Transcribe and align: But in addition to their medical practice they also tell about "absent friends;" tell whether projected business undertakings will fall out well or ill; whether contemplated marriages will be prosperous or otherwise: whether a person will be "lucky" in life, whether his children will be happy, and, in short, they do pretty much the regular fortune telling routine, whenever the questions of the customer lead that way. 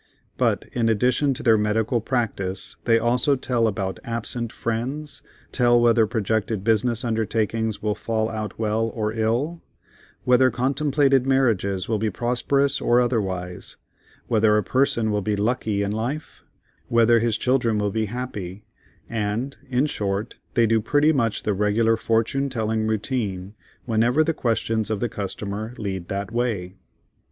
But 0.35 0.65
in 0.73 0.89
addition 0.89 1.35
to 1.35 1.43
their 1.43 1.59
medical 1.59 2.01
practice 2.01 2.75
they 2.85 2.97
also 2.97 3.35
tell 3.35 3.67
about 3.67 3.99
"absent 4.03 4.51
friends;" 4.51 5.21
tell 5.51 5.79
whether 5.79 6.07
projected 6.07 6.63
business 6.63 7.05
undertakings 7.05 7.83
will 7.83 7.93
fall 7.93 8.27
out 8.27 8.57
well 8.57 8.89
or 8.95 9.13
ill; 9.13 9.61
whether 10.23 10.49
contemplated 10.49 11.27
marriages 11.27 11.87
will 11.87 11.99
be 11.99 12.09
prosperous 12.09 12.81
or 12.81 12.99
otherwise: 12.99 13.77
whether 14.27 14.57
a 14.57 14.63
person 14.63 15.11
will 15.11 15.21
be 15.21 15.35
"lucky" 15.35 15.83
in 15.83 15.91
life, 15.91 16.43
whether 16.87 17.19
his 17.19 17.37
children 17.37 17.77
will 17.77 17.91
be 17.91 18.05
happy, 18.05 18.65
and, 19.07 19.57
in 19.69 19.85
short, 19.85 20.39
they 20.55 20.65
do 20.65 20.81
pretty 20.81 21.13
much 21.13 21.43
the 21.43 21.53
regular 21.53 21.95
fortune 21.95 22.49
telling 22.49 22.87
routine, 22.87 23.53
whenever 23.85 24.23
the 24.23 24.33
questions 24.33 24.89
of 24.89 24.99
the 24.99 25.09
customer 25.09 25.75
lead 25.77 26.07
that 26.07 26.31
way. 26.31 26.73